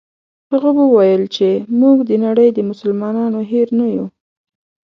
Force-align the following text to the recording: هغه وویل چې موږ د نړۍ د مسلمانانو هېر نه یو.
هغه 0.51 0.69
وویل 0.81 1.23
چې 1.35 1.47
موږ 1.79 1.97
د 2.09 2.11
نړۍ 2.25 2.49
د 2.53 2.59
مسلمانانو 2.71 3.39
هېر 3.51 3.67
نه 3.79 3.85
یو. 3.95 4.05